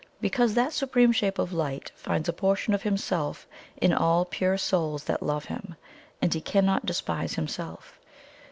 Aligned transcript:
Because 0.19 0.55
that 0.55 0.73
Supreme 0.73 1.11
Shape 1.11 1.37
of 1.37 1.53
Light 1.53 1.91
finds 1.95 2.27
a 2.27 2.33
portion 2.33 2.73
of 2.73 2.81
Himself 2.81 3.45
in 3.77 3.93
all 3.93 4.25
pure 4.25 4.57
souls 4.57 5.03
that 5.03 5.21
love 5.21 5.45
Him, 5.45 5.75
and 6.23 6.33
HE 6.33 6.41
CANNOT 6.41 6.87
DESPISE 6.87 7.35
HIMSELF. 7.35 7.99